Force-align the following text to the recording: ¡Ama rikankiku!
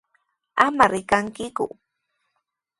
¡Ama 0.65 0.85
rikankiku! 0.93 1.65